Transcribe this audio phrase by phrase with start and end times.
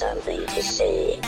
[0.00, 1.20] something to say.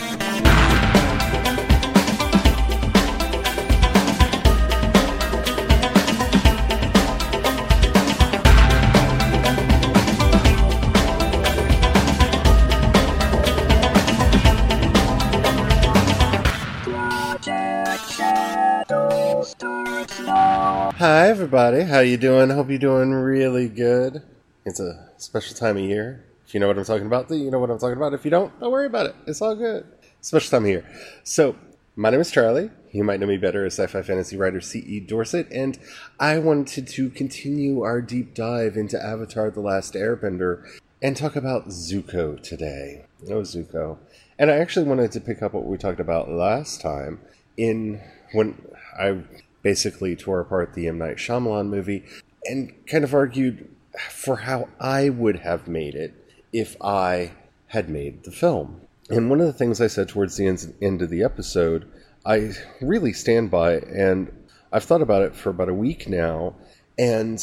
[20.97, 22.48] Hi everybody, how you doing?
[22.48, 24.23] Hope you're doing really good.
[24.65, 26.31] It's a special time of year.
[26.52, 28.12] You know what I'm talking about, you know what I'm talking about.
[28.12, 29.16] If you don't, don't worry about it.
[29.27, 29.87] It's all good.
[30.20, 30.84] Special time year.
[31.24, 31.56] So,
[31.97, 32.70] my name is Charlie.
[32.91, 35.01] You might know me better as sci-fi fantasy writer C.E.
[35.01, 35.79] Dorset, and
[36.20, 40.62] I wanted to continue our deep dive into Avatar: The Last Airbender
[41.01, 43.07] and talk about Zuko today.
[43.24, 43.96] Oh, Zuko.
[44.38, 47.21] And I actually wanted to pick up what we talked about last time
[47.57, 48.01] in
[48.32, 48.60] when
[48.98, 49.23] I
[49.62, 50.98] basically tore apart the M.
[50.98, 52.05] Night Shyamalan movie
[52.45, 53.69] and kind of argued
[54.10, 56.15] for how I would have made it
[56.52, 57.33] if I
[57.69, 58.83] had made the film.
[59.10, 61.90] And one of the things I said towards the end, of the episode,
[62.24, 64.30] I really stand by, and
[64.72, 66.54] I've thought about it for about a week now,
[66.98, 67.42] and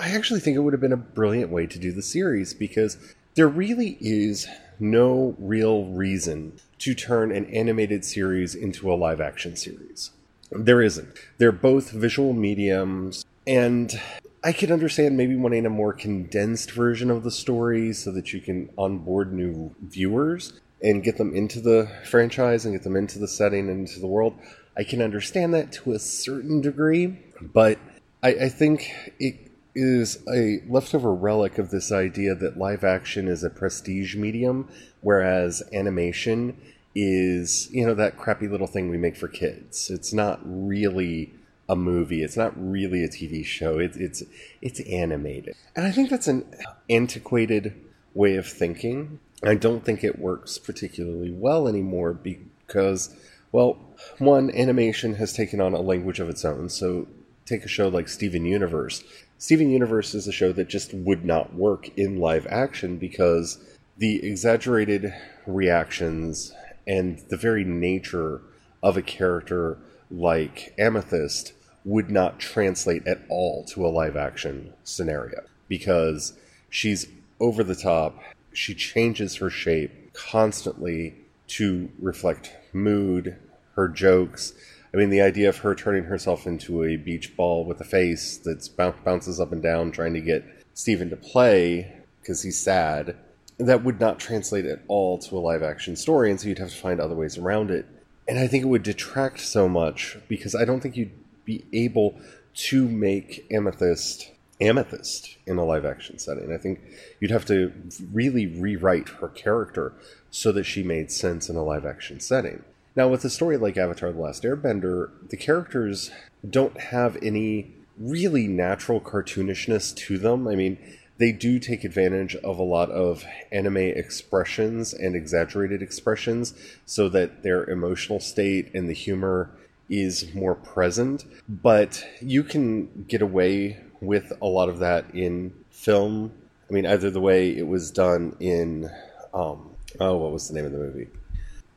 [0.00, 2.98] I actually think it would have been a brilliant way to do the series because
[3.34, 9.56] there really is no real reason to turn an animated series into a live action
[9.56, 10.10] series.
[10.50, 11.08] There isn't.
[11.38, 14.00] They're both visual mediums, and
[14.44, 18.40] I could understand maybe wanting a more condensed version of the story so that you
[18.40, 23.28] can onboard new viewers and get them into the franchise and get them into the
[23.28, 24.34] setting and into the world.
[24.76, 27.78] I can understand that to a certain degree, but
[28.22, 33.42] I, I think it is a leftover relic of this idea that live action is
[33.42, 34.68] a prestige medium,
[35.00, 36.56] whereas animation
[36.94, 39.90] is, you know, that crappy little thing we make for kids.
[39.90, 41.34] It's not really
[41.68, 42.22] a movie.
[42.22, 43.78] It's not really a TV show.
[43.78, 44.22] It's it's
[44.60, 46.44] it's animated, and I think that's an
[46.88, 47.74] antiquated
[48.14, 49.20] way of thinking.
[49.44, 53.14] I don't think it works particularly well anymore because,
[53.52, 53.78] well,
[54.18, 56.70] one animation has taken on a language of its own.
[56.70, 57.06] So
[57.44, 59.04] take a show like Steven Universe.
[59.38, 63.58] Steven Universe is a show that just would not work in live action because
[63.98, 65.12] the exaggerated
[65.46, 66.52] reactions
[66.86, 68.40] and the very nature
[68.82, 69.78] of a character
[70.10, 71.52] like Amethyst
[71.86, 76.34] would not translate at all to a live action scenario because
[76.68, 77.06] she's
[77.40, 78.20] over the top.
[78.52, 81.14] She changes her shape constantly
[81.48, 83.36] to reflect mood,
[83.76, 84.52] her jokes.
[84.92, 88.36] I mean, the idea of her turning herself into a beach ball with a face
[88.38, 88.68] that
[89.04, 93.16] bounces up and down trying to get Steven to play because he's sad,
[93.58, 96.70] that would not translate at all to a live action story, and so you'd have
[96.70, 97.86] to find other ways around it.
[98.26, 101.12] And I think it would detract so much because I don't think you'd
[101.46, 102.20] be able
[102.54, 106.52] to make Amethyst Amethyst in a live action setting.
[106.52, 106.80] I think
[107.20, 107.72] you'd have to
[108.12, 109.92] really rewrite her character
[110.30, 112.64] so that she made sense in a live action setting.
[112.94, 116.10] Now, with a story like Avatar The Last Airbender, the characters
[116.48, 120.48] don't have any really natural cartoonishness to them.
[120.48, 120.78] I mean,
[121.18, 127.42] they do take advantage of a lot of anime expressions and exaggerated expressions so that
[127.42, 129.50] their emotional state and the humor
[129.88, 131.24] is more present.
[131.48, 136.32] But you can get away with a lot of that in film.
[136.68, 138.90] I mean, either the way it was done in,
[139.32, 139.70] um,
[140.00, 141.08] oh, what was the name of the movie?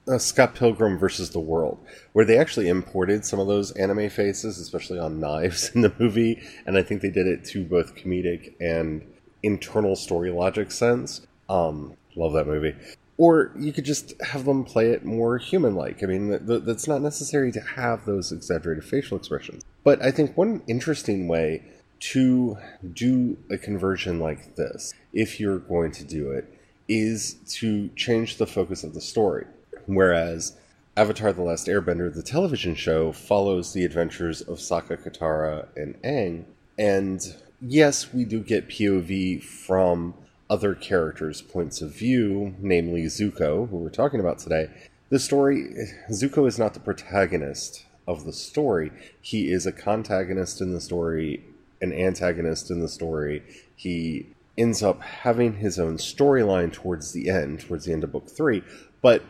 [0.07, 1.77] Uh, Scott Pilgrim versus the World,
[2.13, 6.41] where they actually imported some of those anime faces, especially on knives in the movie,
[6.65, 9.05] and I think they did it to both comedic and
[9.43, 11.21] internal story logic sense.
[11.47, 12.75] Um, love that movie.
[13.19, 16.01] Or you could just have them play it more human like.
[16.01, 19.61] I mean, th- th- that's not necessary to have those exaggerated facial expressions.
[19.83, 21.61] But I think one interesting way
[21.99, 22.57] to
[22.93, 26.45] do a conversion like this, if you're going to do it,
[26.87, 29.45] is to change the focus of the story.
[29.85, 30.55] Whereas
[30.95, 36.45] Avatar The Last Airbender, the television show, follows the adventures of Sokka, Katara, and Aang.
[36.77, 40.13] And yes, we do get POV from
[40.49, 44.69] other characters' points of view, namely Zuko, who we're talking about today.
[45.09, 45.69] The story,
[46.09, 48.91] Zuko is not the protagonist of the story.
[49.21, 51.43] He is a contagonist in the story,
[51.81, 53.43] an antagonist in the story.
[53.75, 54.27] He
[54.57, 58.63] ends up having his own storyline towards the end, towards the end of book three,
[59.01, 59.23] but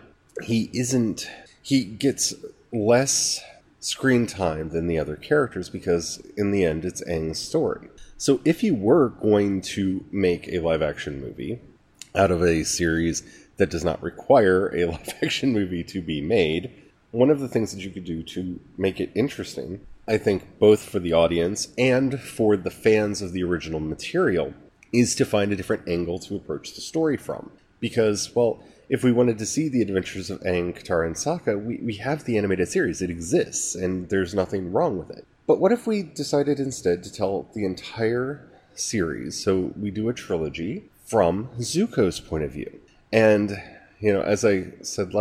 [0.44, 1.30] he isn't,
[1.62, 2.34] he gets
[2.72, 3.42] less
[3.80, 7.90] screen time than the other characters because in the end it's Aang's story.
[8.20, 11.62] So if you were going to make a live action movie
[12.14, 13.24] out of a series
[13.56, 16.70] that does not require a live action movie to be made,
[17.12, 20.84] one of the things that you could do to make it interesting, I think both
[20.84, 24.54] for the audience and for the fans of the original material,
[24.92, 27.50] is to find a different angle to approach the story from.
[27.80, 31.78] Because, well, if we wanted to see the adventures of Aang, Katara, and Sokka, we,
[31.78, 33.02] we have the animated series.
[33.02, 35.26] It exists, and there's nothing wrong with it.
[35.50, 39.44] But what if we decided instead to tell the entire series?
[39.44, 42.80] So we do a trilogy from Zuko's point of view.
[43.12, 43.60] And,
[44.00, 45.12] you know, as I said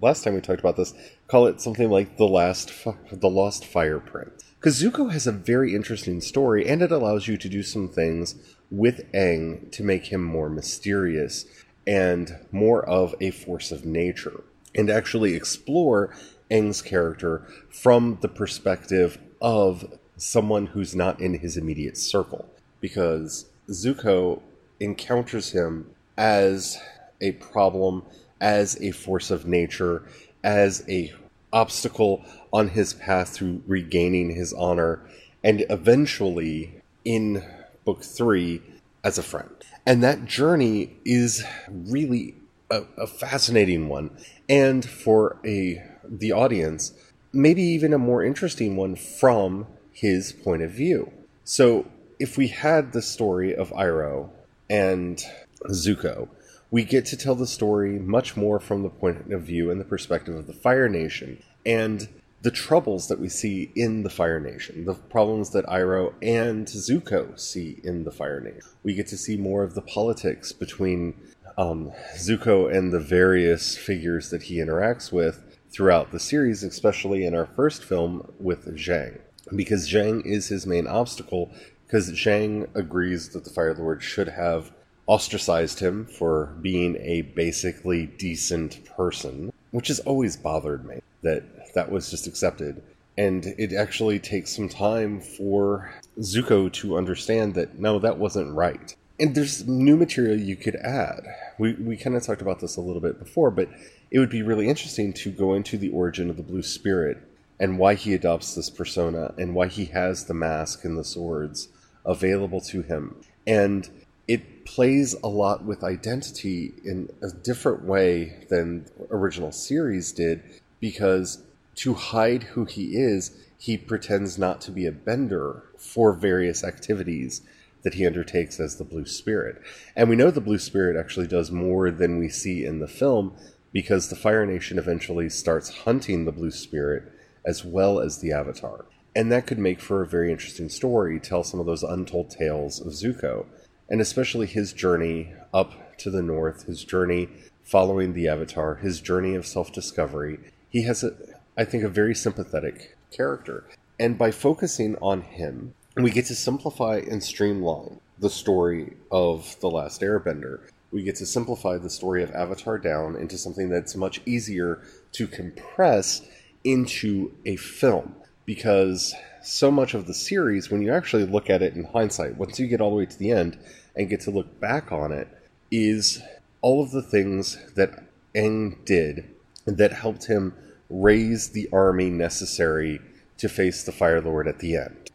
[0.00, 0.92] last time we talked about this,
[1.28, 2.72] call it something like the last,
[3.12, 4.42] the Lost Fire Prince.
[4.58, 8.34] Because Zuko has a very interesting story, and it allows you to do some things
[8.72, 11.46] with Aang to make him more mysterious
[11.86, 14.42] and more of a force of nature,
[14.74, 16.12] and actually explore
[16.50, 22.48] Aang's character from the perspective of someone who's not in his immediate circle.
[22.80, 24.40] Because Zuko
[24.80, 26.78] encounters him as
[27.20, 28.02] a problem,
[28.40, 30.02] as a force of nature,
[30.44, 31.12] as a
[31.52, 35.00] obstacle on his path to regaining his honor,
[35.42, 37.44] and eventually in
[37.84, 38.62] book three
[39.04, 39.50] as a friend.
[39.86, 42.34] And that journey is really
[42.70, 44.10] a, a fascinating one.
[44.48, 46.92] And for a the audience,
[47.36, 51.12] maybe even a more interesting one from his point of view.
[51.44, 51.86] So
[52.18, 54.30] if we had the story of Iroh
[54.68, 55.22] and
[55.70, 56.28] Zuko,
[56.70, 59.84] we get to tell the story much more from the point of view and the
[59.84, 62.08] perspective of the Fire Nation and
[62.42, 67.38] the troubles that we see in the Fire Nation, the problems that Iroh and Zuko
[67.38, 68.62] see in the Fire Nation.
[68.82, 71.14] We get to see more of the politics between
[71.56, 77.34] um, Zuko and the various figures that he interacts with throughout the series, especially in
[77.34, 79.20] our first film with Zhang.
[79.54, 81.50] Because Zhang is his main obstacle,
[81.86, 84.72] because Zhang agrees that the Fire Lord should have
[85.06, 91.90] ostracized him for being a basically decent person, which has always bothered me that that
[91.90, 92.82] was just accepted.
[93.18, 98.94] And it actually takes some time for Zuko to understand that no, that wasn't right.
[99.18, 101.24] And there's new material you could add.
[101.58, 103.70] We, we kind of talked about this a little bit before, but
[104.10, 107.18] it would be really interesting to go into the origin of the Blue Spirit
[107.58, 111.68] and why he adopts this persona and why he has the mask and the swords
[112.04, 113.16] available to him.
[113.46, 113.88] And
[114.28, 120.42] it plays a lot with identity in a different way than the original series did
[120.80, 121.42] because
[121.76, 127.42] to hide who he is, he pretends not to be a bender for various activities
[127.82, 129.62] that he undertakes as the Blue Spirit.
[129.94, 133.36] And we know the Blue Spirit actually does more than we see in the film
[133.76, 137.12] because the Fire Nation eventually starts hunting the Blue Spirit
[137.44, 138.86] as well as the Avatar.
[139.14, 142.80] And that could make for a very interesting story, tell some of those untold tales
[142.80, 143.44] of Zuko
[143.90, 147.28] and especially his journey up to the north, his journey
[147.64, 150.38] following the Avatar, his journey of self discovery.
[150.70, 151.14] He has, a,
[151.54, 153.64] I think, a very sympathetic character.
[154.00, 159.68] And by focusing on him, we get to simplify and streamline the story of The
[159.68, 160.60] Last Airbender.
[160.92, 165.26] We get to simplify the story of Avatar down into something that's much easier to
[165.26, 166.22] compress
[166.64, 171.74] into a film because so much of the series, when you actually look at it
[171.74, 173.58] in hindsight, once you get all the way to the end
[173.94, 175.28] and get to look back on it,
[175.70, 176.22] is
[176.62, 178.04] all of the things that
[178.34, 179.28] Aang did
[179.66, 180.54] that helped him
[180.88, 183.00] raise the army necessary
[183.38, 185.10] to face the Fire Lord at the end.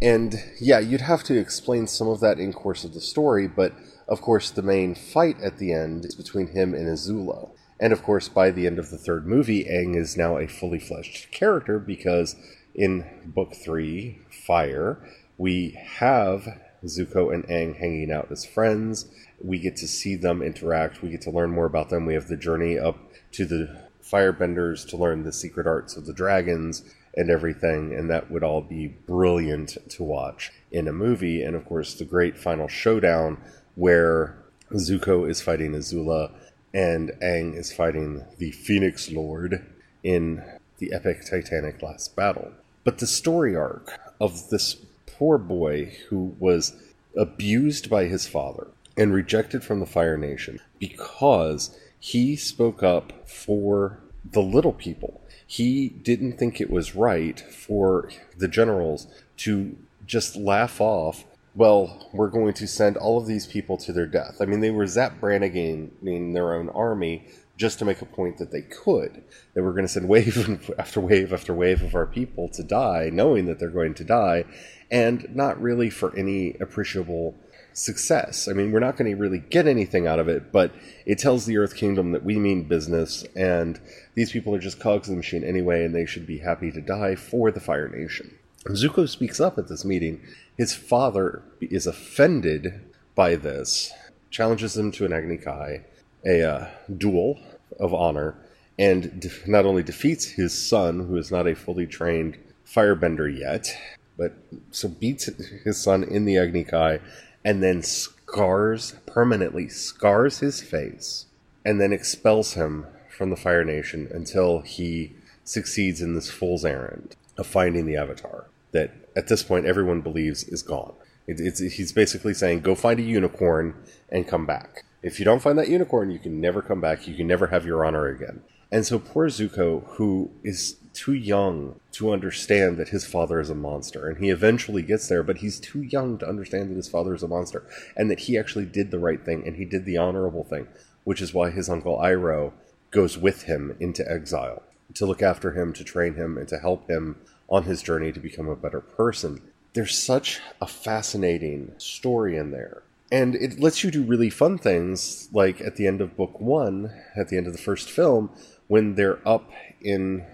[0.00, 3.72] And yeah, you'd have to explain some of that in course of the story, but
[4.08, 7.50] of course the main fight at the end is between him and Azula.
[7.78, 10.78] And of course, by the end of the third movie, Aang is now a fully
[10.78, 12.34] fleshed character because
[12.74, 14.98] in book three, Fire,
[15.36, 16.46] we have
[16.84, 19.06] Zuko and Aang hanging out as friends.
[19.42, 21.02] We get to see them interact.
[21.02, 22.06] We get to learn more about them.
[22.06, 22.98] We have the journey up
[23.32, 26.82] to the firebenders to learn the secret arts of the dragons
[27.16, 31.42] and everything, and that would all be brilliant to watch in a movie.
[31.42, 33.38] And of course, the great final showdown
[33.76, 34.36] where
[34.72, 36.32] Zuko is fighting Azula
[36.74, 39.64] and Aang is fighting the Phoenix Lord
[40.02, 40.42] in
[40.78, 42.52] the epic Titanic last battle.
[42.84, 46.74] But the story arc of this poor boy who was
[47.16, 53.98] abused by his father and rejected from the Fire Nation because he spoke up for
[54.32, 55.20] the little people.
[55.46, 59.06] He didn't think it was right for the generals
[59.38, 61.24] to just laugh off
[61.56, 64.36] well, we're going to send all of these people to their death.
[64.40, 65.90] I mean, they were Zapp Brannigan
[66.34, 69.24] their own army just to make a point that they could.
[69.54, 73.08] That we're going to send wave after wave after wave of our people to die,
[73.10, 74.44] knowing that they're going to die,
[74.90, 77.34] and not really for any appreciable
[77.72, 78.48] success.
[78.48, 80.72] I mean, we're not going to really get anything out of it, but
[81.06, 83.80] it tells the Earth Kingdom that we mean business, and
[84.14, 86.82] these people are just cogs in the machine anyway, and they should be happy to
[86.82, 88.38] die for the Fire Nation.
[88.70, 90.20] Zuko speaks up at this meeting.
[90.56, 92.80] His father is offended
[93.14, 93.92] by this,
[94.30, 95.84] challenges him to an Agni Kai,
[96.24, 97.38] a uh, duel
[97.78, 98.36] of honor
[98.78, 103.76] and de- not only defeats his son, who is not a fully trained firebender yet,
[104.18, 104.34] but
[104.70, 105.26] so beats
[105.64, 107.00] his son in the Agni Kai
[107.44, 111.26] and then scars, permanently scars his face,
[111.64, 117.14] and then expels him from the Fire Nation until he succeeds in this fool's errand
[117.38, 118.46] of finding the Avatar
[118.76, 120.94] that at this point everyone believes is gone.
[121.26, 123.74] It, it's, he's basically saying, go find a unicorn
[124.10, 124.84] and come back.
[125.02, 127.08] If you don't find that unicorn, you can never come back.
[127.08, 128.42] You can never have your honor again.
[128.70, 133.54] And so poor Zuko, who is too young to understand that his father is a
[133.54, 137.14] monster, and he eventually gets there, but he's too young to understand that his father
[137.14, 137.64] is a monster,
[137.96, 140.66] and that he actually did the right thing, and he did the honorable thing,
[141.04, 142.52] which is why his uncle Iroh
[142.90, 144.62] goes with him into exile
[144.94, 147.16] to look after him, to train him, and to help him
[147.48, 149.40] on his journey to become a better person.
[149.74, 152.82] There's such a fascinating story in there.
[153.12, 156.92] And it lets you do really fun things, like at the end of book one,
[157.14, 158.30] at the end of the first film,
[158.66, 159.50] when they're up
[159.80, 160.24] in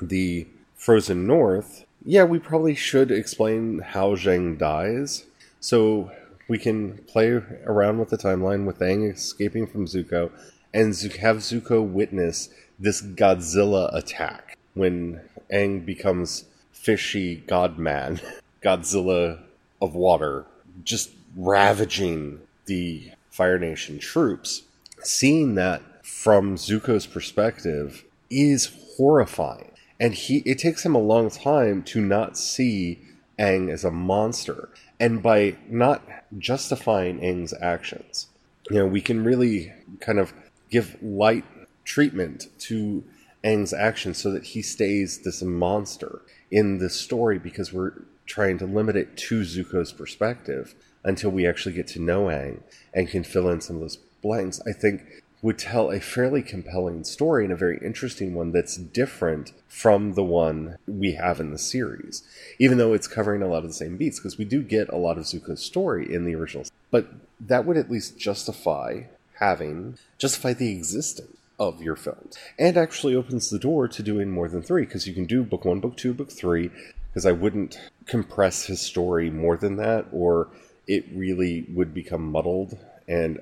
[0.00, 5.24] the frozen north, yeah, we probably should explain how Zhang dies.
[5.60, 6.10] So
[6.48, 7.28] we can play
[7.66, 10.30] around with the timeline with Aang escaping from Zuko
[10.74, 12.48] and have Zuko witness
[12.78, 15.20] this Godzilla attack when
[15.52, 16.44] Aang becomes
[16.82, 18.20] fishy godman,
[18.62, 19.40] Godzilla
[19.80, 20.46] of water,
[20.84, 24.62] just ravaging the Fire Nation troops.
[25.02, 29.70] Seeing that from Zuko's perspective is horrifying.
[29.98, 33.00] And he it takes him a long time to not see
[33.38, 34.68] Aang as a monster.
[34.98, 36.02] And by not
[36.38, 38.28] justifying Aang's actions,
[38.70, 40.32] you know, we can really kind of
[40.70, 41.44] give light
[41.84, 43.04] treatment to
[43.44, 47.92] Aang's actions so that he stays this monster in this story because we're
[48.26, 52.60] trying to limit it to Zuko's perspective until we actually get to know Aang
[52.94, 54.60] and can fill in some of those blanks.
[54.66, 59.52] I think would tell a fairly compelling story and a very interesting one that's different
[59.66, 62.22] from the one we have in the series,
[62.60, 64.96] even though it's covering a lot of the same beats, because we do get a
[64.96, 66.64] lot of Zuko's story in the original.
[66.92, 67.08] But
[67.40, 69.02] that would at least justify
[69.40, 71.36] having, justify the existence
[71.68, 75.14] of your films, and actually opens the door to doing more than three, because you
[75.14, 76.70] can do book one, book two, book three,
[77.08, 80.48] because I wouldn't compress his story more than that, or
[80.86, 83.38] it really would become muddled and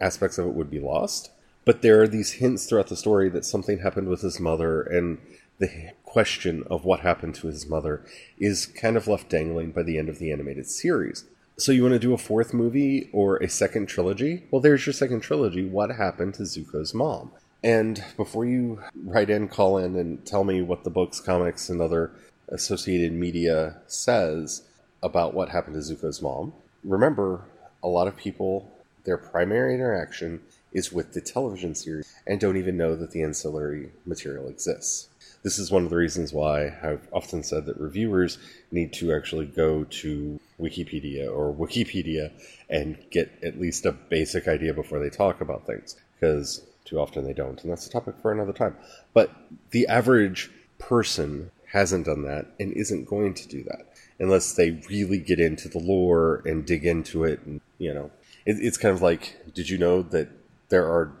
[0.00, 1.30] aspects of it would be lost.
[1.64, 5.18] But there are these hints throughout the story that something happened with his mother, and
[5.58, 8.02] the question of what happened to his mother
[8.38, 11.24] is kind of left dangling by the end of the animated series.
[11.60, 14.44] So, you want to do a fourth movie or a second trilogy?
[14.50, 15.62] Well, there's your second trilogy.
[15.62, 17.32] What happened to Zuko's mom?
[17.62, 21.82] And before you write in, call in, and tell me what the books, comics, and
[21.82, 22.12] other
[22.48, 24.62] associated media says
[25.02, 27.42] about what happened to Zuko's mom, remember
[27.82, 28.72] a lot of people
[29.04, 30.40] their primary interaction
[30.72, 35.08] is with the television series and don't even know that the ancillary material exists.
[35.42, 38.38] This is one of the reasons why I've often said that reviewers
[38.70, 42.30] need to actually go to Wikipedia or Wikipedia
[42.68, 47.24] and get at least a basic idea before they talk about things, because too often
[47.24, 48.76] they don't, and that's a topic for another time.
[49.14, 49.30] But
[49.70, 53.86] the average person hasn't done that and isn't going to do that
[54.18, 58.10] unless they really get into the lore and dig into it and, you know,
[58.44, 60.28] it, it's kind of like, did you know that
[60.68, 61.12] there are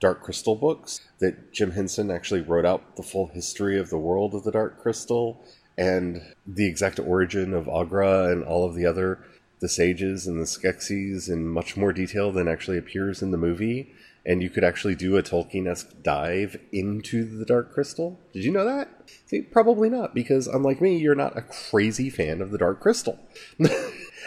[0.00, 4.34] Dark Crystal books that Jim Henson actually wrote out the full history of the world
[4.34, 5.44] of the Dark Crystal
[5.80, 9.24] and the exact origin of Aughra and all of the other
[9.60, 13.92] the sages and the Skeksis in much more detail than actually appears in the movie.
[14.24, 18.18] And you could actually do a Tolkien-esque dive into the Dark Crystal.
[18.32, 18.88] Did you know that?
[19.26, 23.18] See, probably not, because unlike me, you're not a crazy fan of the Dark Crystal.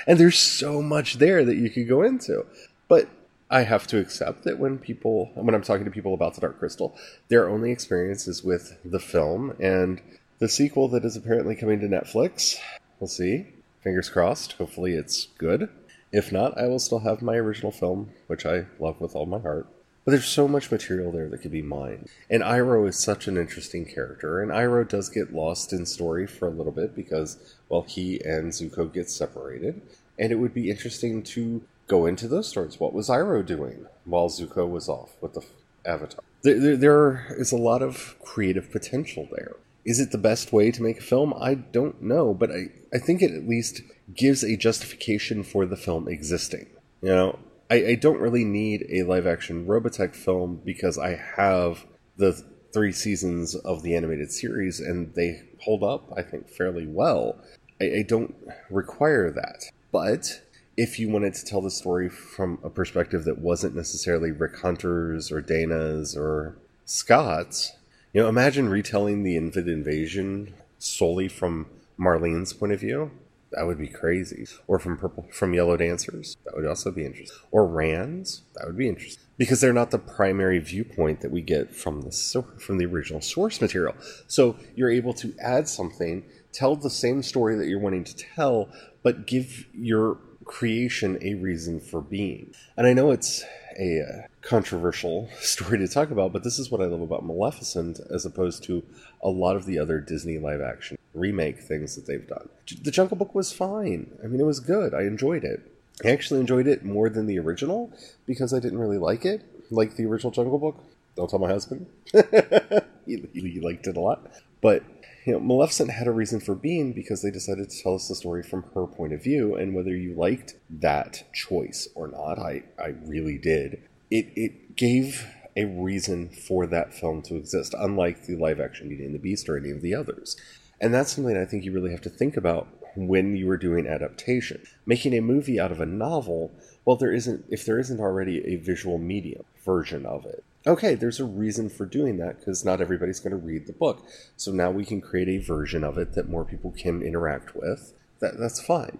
[0.06, 2.46] And there's so much there that you could go into.
[2.88, 3.10] But
[3.50, 6.60] I have to accept that when people, when I'm talking to people about The Dark
[6.60, 6.96] Crystal,
[7.30, 10.02] their only experience is with the film and
[10.44, 12.58] the sequel that is apparently coming to Netflix.
[13.00, 13.48] We'll see.
[13.82, 14.52] Fingers crossed.
[14.54, 15.70] Hopefully it's good.
[16.12, 19.40] If not, I will still have my original film, which I love with all my
[19.40, 19.68] heart.
[20.04, 22.10] But there's so much material there that could be mined.
[22.30, 26.50] And Iroh is such an interesting character, and Iroh does get lost in story for
[26.50, 29.82] a little bit because, well, he and Zuko get separated.
[30.20, 32.82] And it would be interesting to go into those stories.
[32.82, 35.46] What was Iroh doing while Zuko was off with the
[35.86, 36.22] Avatar?
[36.42, 39.56] There, there, there is a lot of creative potential there.
[39.86, 41.34] Is it the best way to make a film?
[41.40, 43.82] I don't know, but I, I think it at least
[44.14, 46.68] gives a justification for the film existing.
[47.02, 51.86] You know, I, I don't really need a live action Robotech film because I have
[52.18, 52.42] the
[52.74, 57.38] three seasons of the animated series and they hold up, I think, fairly well.
[57.82, 58.36] I, I don't
[58.70, 59.66] require that.
[59.92, 60.42] But
[60.76, 65.32] if you wanted to tell the story from a perspective that wasn't necessarily Rick Hunter's
[65.32, 67.74] or Dana's or Scott's,
[68.14, 71.66] you know, imagine retelling the Invid Invasion solely from
[72.00, 73.12] Marlene's point of view.
[73.52, 74.48] That would be crazy.
[74.68, 76.38] Or from Purple, from Yellow Dancers.
[76.46, 77.38] That would also be interesting.
[77.52, 78.44] Or Rand's.
[78.56, 82.44] That would be interesting because they're not the primary viewpoint that we get from the
[82.60, 83.96] from the original source material.
[84.28, 88.70] So you're able to add something, tell the same story that you're wanting to tell,
[89.02, 92.54] but give your creation a reason for being.
[92.78, 93.44] And I know it's
[93.80, 98.00] a uh, controversial story to talk about, but this is what I love about Maleficent
[98.14, 98.84] as opposed to
[99.22, 102.50] a lot of the other Disney live action remake things that they've done.
[102.82, 104.18] The Jungle Book was fine.
[104.24, 104.94] I mean, it was good.
[104.94, 105.72] I enjoyed it.
[106.04, 107.92] I actually enjoyed it more than the original
[108.26, 110.84] because I didn't really like it, like the original Jungle Book.
[111.16, 111.86] Don't tell my husband.
[113.06, 114.26] he, he liked it a lot.
[114.62, 114.84] But
[115.26, 118.16] you know, Maleficent had a reason for being because they decided to tell us the
[118.16, 122.64] story from her point of view, and whether you liked that choice or not, I,
[122.78, 123.84] I really did.
[124.12, 125.26] It it gave
[125.56, 129.48] a reason for that film to exist, unlike the live action Beauty and the Beast
[129.48, 130.36] or any of the others.
[130.82, 133.88] And that's something I think you really have to think about when you are doing
[133.88, 134.62] adaptation.
[134.86, 136.52] Making a movie out of a novel,
[136.86, 141.20] well, there isn't if there isn't already a visual medium version of it okay, there's
[141.20, 144.06] a reason for doing that because not everybody's going to read the book.
[144.38, 147.94] So now we can create a version of it that more people can interact with.
[148.20, 149.00] That that's fine.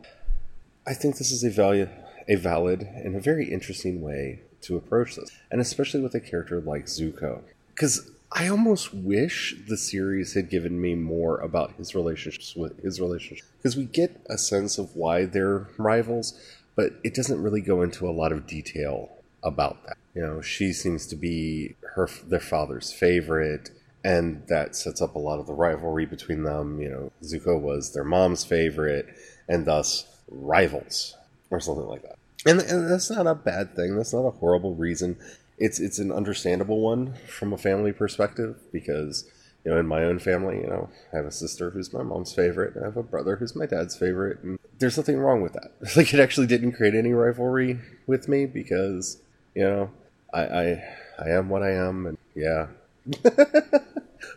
[0.86, 1.88] I think this is a value,
[2.28, 6.60] a valid and a very interesting way to approach this, and especially with a character
[6.60, 7.42] like Zuko,
[7.74, 13.00] because I almost wish the series had given me more about his relationships with his
[13.00, 16.40] relationship, because we get a sense of why they're rivals,
[16.76, 19.10] but it doesn't really go into a lot of detail
[19.44, 19.98] about that.
[20.16, 23.72] You know, she seems to be her their father's favorite,
[24.04, 26.82] and that sets up a lot of the rivalry between them.
[26.82, 29.08] You know, Zuko was their mom's favorite,
[29.48, 31.16] and thus rivals,
[31.50, 32.18] or something like that.
[32.46, 33.96] And, and that's not a bad thing.
[33.96, 35.18] That's not a horrible reason.
[35.58, 39.30] It's it's an understandable one from a family perspective because
[39.64, 42.34] you know, in my own family, you know, I have a sister who's my mom's
[42.34, 45.54] favorite, and I have a brother who's my dad's favorite, and there's nothing wrong with
[45.54, 45.72] that.
[45.96, 49.22] Like, it actually didn't create any rivalry with me because,
[49.56, 49.92] you know,
[50.34, 50.84] I, I,
[51.20, 52.68] I am what I am, and yeah.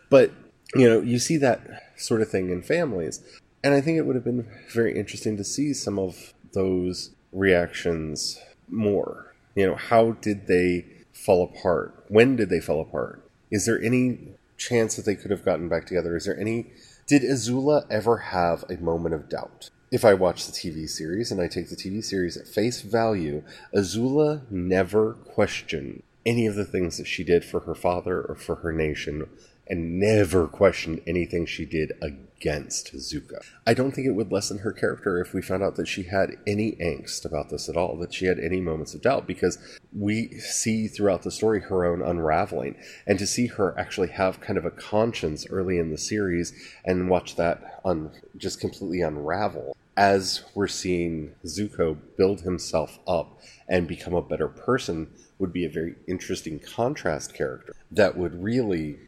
[0.09, 0.31] but
[0.75, 3.23] you know, you see that sort of thing in families,
[3.63, 8.39] and I think it would have been very interesting to see some of those reactions
[8.69, 9.33] more.
[9.55, 12.05] You know, how did they fall apart?
[12.09, 13.23] When did they fall apart?
[13.49, 14.19] Is there any
[14.57, 16.15] chance that they could have gotten back together?
[16.15, 16.67] Is there any?
[17.07, 19.69] Did Azula ever have a moment of doubt?
[19.91, 23.43] If I watch the TV series and I take the TV series at face value,
[23.73, 28.55] Azula never questioned any of the things that she did for her father or for
[28.55, 29.29] her nation
[29.65, 31.93] and never questioned anything she did
[32.39, 33.39] against Zuko.
[33.65, 36.37] I don't think it would lessen her character if we found out that she had
[36.45, 39.57] any angst about this at all, that she had any moments of doubt, because
[39.93, 42.75] we see throughout the story her own unraveling.
[43.05, 46.53] And to see her actually have kind of a conscience early in the series
[46.85, 53.87] and watch that un- just completely unravel as we're seeing Zuko build himself up and
[53.87, 58.99] become a better person would be a very interesting contrast character that would really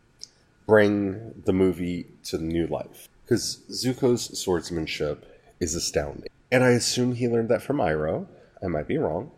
[0.69, 3.08] bring the movie to new life.
[3.29, 5.23] Because Zuko's swordsmanship
[5.59, 6.31] is astounding.
[6.51, 8.25] And I assume he learned that from Iroh.
[8.63, 9.29] I might be wrong.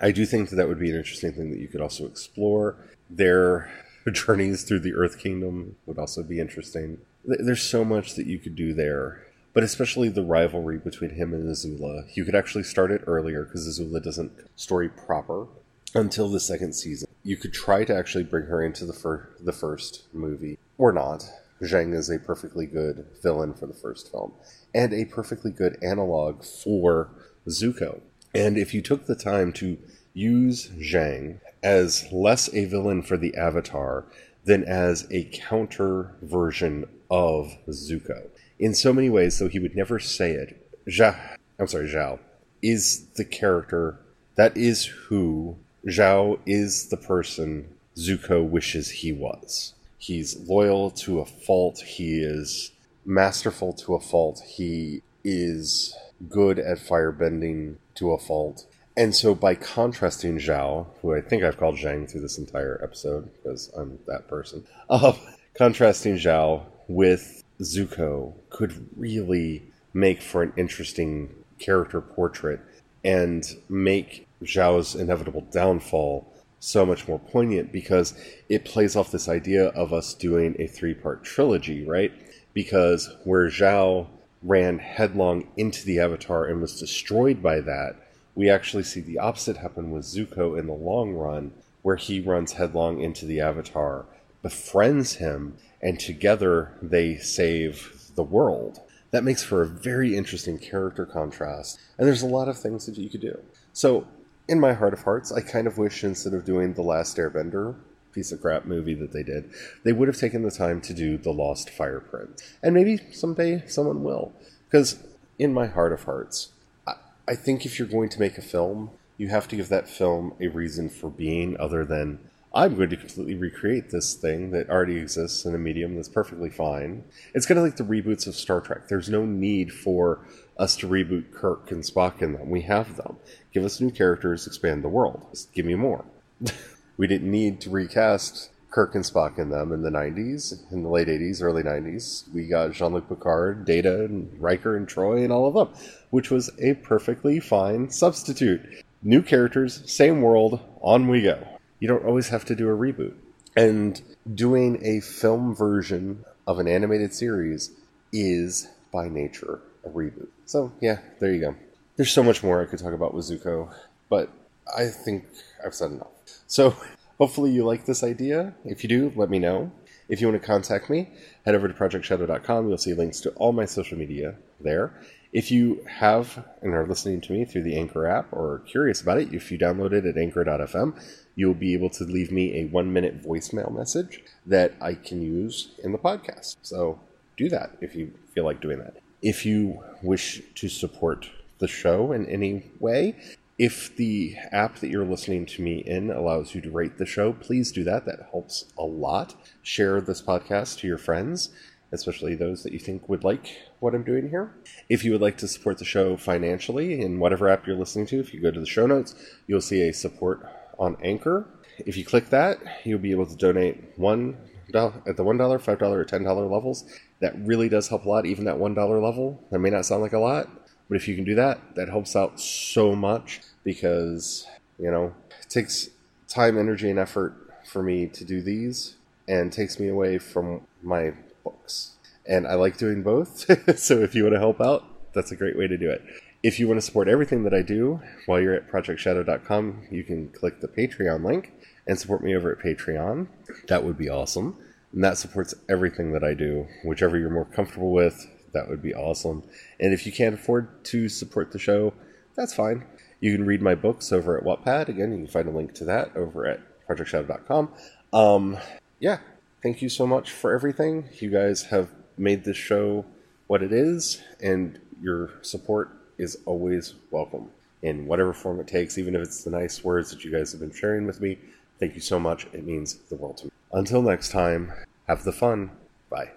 [0.00, 2.76] I do think that, that would be an interesting thing that you could also explore.
[3.10, 3.72] Their
[4.12, 6.98] journeys through the Earth Kingdom would also be interesting.
[7.24, 11.48] There's so much that you could do there but especially the rivalry between him and
[11.48, 12.04] Azula.
[12.14, 15.46] You could actually start it earlier because Azula doesn't story proper
[15.94, 17.08] until the second season.
[17.22, 21.24] You could try to actually bring her into the fir- the first movie or not.
[21.62, 24.32] Zhang is a perfectly good villain for the first film
[24.74, 27.10] and a perfectly good analog for
[27.48, 28.00] Zuko.
[28.34, 29.78] And if you took the time to
[30.12, 34.04] use Zhang as less a villain for the Avatar
[34.44, 39.98] than as a counter version of Zuko, in so many ways, though he would never
[39.98, 42.18] say it, Zhao, I'm sorry, Zhao,
[42.62, 43.98] is the character
[44.36, 49.74] that is who Zhao is the person Zuko wishes he was.
[50.04, 51.80] He's loyal to a fault.
[51.80, 52.72] He is
[53.06, 54.42] masterful to a fault.
[54.46, 55.96] He is
[56.28, 58.66] good at firebending to a fault.
[58.98, 63.30] And so by contrasting Zhao, who I think I've called Zhang through this entire episode
[63.32, 65.14] because I'm that person, uh,
[65.54, 69.62] contrasting Zhao with Zuko could really
[69.94, 72.60] make for an interesting character portrait
[73.02, 76.30] and make Zhao's inevitable downfall
[76.64, 78.14] so much more poignant because
[78.48, 82.12] it plays off this idea of us doing a three part trilogy, right?
[82.54, 84.06] Because where Zhao
[84.42, 87.96] ran headlong into the Avatar and was destroyed by that,
[88.34, 92.52] we actually see the opposite happen with Zuko in the long run, where he runs
[92.52, 94.06] headlong into the Avatar,
[94.42, 98.80] befriends him, and together they save the world.
[99.10, 102.96] That makes for a very interesting character contrast, and there's a lot of things that
[102.96, 103.38] you could do.
[103.72, 104.06] So,
[104.48, 107.76] in my heart of hearts, I kind of wish instead of doing The Last Airbender,
[108.12, 109.50] piece of crap movie that they did,
[109.82, 112.42] they would have taken the time to do The Lost Fire Prince.
[112.62, 114.32] And maybe someday someone will.
[114.66, 115.02] Because,
[115.38, 116.50] in my heart of hearts,
[116.86, 116.94] I,
[117.26, 120.34] I think if you're going to make a film, you have to give that film
[120.40, 122.18] a reason for being other than
[122.54, 126.50] I'm going to completely recreate this thing that already exists in a medium that's perfectly
[126.50, 127.02] fine.
[127.34, 128.88] It's kind of like the reboots of Star Trek.
[128.88, 130.20] There's no need for
[130.58, 132.50] us to reboot Kirk and Spock in them.
[132.50, 133.16] We have them.
[133.52, 135.26] Give us new characters, expand the world.
[135.30, 136.04] Just give me more.
[136.96, 140.88] we didn't need to recast Kirk and Spock in them in the 90s, in the
[140.88, 142.32] late 80s, early 90s.
[142.32, 145.68] We got Jean Luc Picard, Data, and Riker and Troi, and all of them,
[146.10, 148.84] which was a perfectly fine substitute.
[149.02, 151.38] New characters, same world, on we go
[151.84, 153.14] you don't always have to do a reboot.
[153.54, 154.00] And
[154.34, 157.72] doing a film version of an animated series
[158.10, 160.28] is, by nature, a reboot.
[160.46, 161.54] So, yeah, there you go.
[161.96, 163.72] There's so much more I could talk about with Zuko,
[164.08, 164.30] but
[164.76, 165.26] I think
[165.64, 166.08] I've said enough.
[166.46, 166.76] So,
[167.18, 168.54] hopefully, you like this idea.
[168.64, 169.70] If you do, let me know.
[170.08, 171.08] If you want to contact me,
[171.46, 172.68] head over to projectshadow.com.
[172.68, 174.92] You'll see links to all my social media there.
[175.32, 179.18] If you have and are listening to me through the Anchor app or curious about
[179.18, 180.94] it, if you download it at anchor.fm,
[181.34, 185.70] you'll be able to leave me a one minute voicemail message that I can use
[185.82, 186.56] in the podcast.
[186.62, 187.00] So
[187.36, 188.94] do that if you feel like doing that.
[189.24, 193.16] If you wish to support the show in any way,
[193.58, 197.32] if the app that you're listening to me in allows you to rate the show,
[197.32, 198.04] please do that.
[198.04, 199.34] That helps a lot.
[199.62, 201.48] Share this podcast to your friends,
[201.90, 204.52] especially those that you think would like what I'm doing here.
[204.90, 208.20] If you would like to support the show financially in whatever app you're listening to,
[208.20, 209.14] if you go to the show notes,
[209.46, 210.46] you'll see a support
[210.78, 211.46] on Anchor.
[211.78, 214.36] If you click that, you'll be able to donate one
[214.74, 216.84] at the one dollar, five dollar, or ten dollar levels.
[217.24, 218.26] That really does help a lot.
[218.26, 220.46] Even that one dollar level, that may not sound like a lot,
[220.90, 224.46] but if you can do that, that helps out so much because
[224.78, 225.88] you know it takes
[226.28, 227.34] time, energy, and effort
[227.64, 231.92] for me to do these, and takes me away from my books.
[232.26, 233.46] And I like doing both.
[233.78, 234.84] so if you want to help out,
[235.14, 236.02] that's a great way to do it.
[236.42, 240.28] If you want to support everything that I do while you're at projectshadow.com, you can
[240.28, 241.54] click the Patreon link
[241.86, 243.28] and support me over at Patreon.
[243.68, 244.58] That would be awesome.
[244.94, 248.30] And that supports everything that I do, whichever you're more comfortable with.
[248.52, 249.42] That would be awesome.
[249.80, 251.92] And if you can't afford to support the show,
[252.36, 252.84] that's fine.
[253.18, 254.88] You can read my books over at Wattpad.
[254.88, 257.70] Again, you can find a link to that over at projectshadow.com.
[258.12, 258.56] Um,
[259.00, 259.18] yeah,
[259.62, 261.08] thank you so much for everything.
[261.18, 263.04] You guys have made this show
[263.48, 267.50] what it is, and your support is always welcome
[267.82, 270.60] in whatever form it takes, even if it's the nice words that you guys have
[270.60, 271.38] been sharing with me.
[271.80, 272.46] Thank you so much.
[272.52, 273.50] It means the world to me.
[273.74, 274.72] Until next time,
[275.08, 275.72] have the fun.
[276.08, 276.30] Bye.